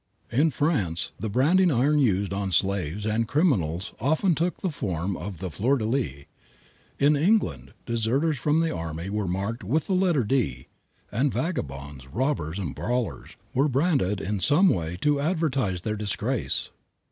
In 0.31 0.49
France 0.49 1.11
the 1.19 1.29
branding 1.29 1.69
iron 1.69 1.99
used 1.99 2.33
on 2.33 2.51
slaves 2.51 3.05
and 3.05 3.27
criminals 3.27 3.93
often 3.99 4.33
took 4.33 4.59
the 4.59 4.71
form 4.71 5.15
of 5.15 5.37
the 5.37 5.51
fleur 5.51 5.77
de 5.77 5.85
lis. 5.85 6.25
In 6.97 7.15
England 7.15 7.75
deserters 7.85 8.39
from 8.39 8.61
the 8.61 8.75
army 8.75 9.11
were 9.11 9.27
marked 9.27 9.63
with 9.63 9.85
the 9.85 9.93
letter 9.93 10.23
D, 10.23 10.69
and 11.11 11.31
vagabonds, 11.31 12.07
robbers 12.07 12.57
and 12.57 12.73
brawlers 12.73 13.35
were 13.53 13.67
branded 13.69 14.19
in 14.19 14.39
some 14.39 14.69
way 14.69 14.97
to 15.01 15.19
advertise 15.21 15.81
their 15.81 15.95
disgrace. 15.95 16.71